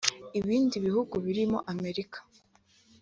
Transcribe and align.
Ibindi 0.39 0.75
bihugu 0.85 1.15
birimo 1.25 1.57
Amerika 1.71 2.17